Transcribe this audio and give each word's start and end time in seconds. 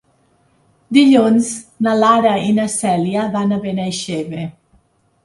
Dilluns 0.97 1.51
na 1.87 1.93
Lara 2.03 2.31
i 2.45 2.55
na 2.61 2.65
Cèlia 2.77 3.27
van 3.37 3.55
a 3.59 3.61
Benaixeve. 3.67 4.43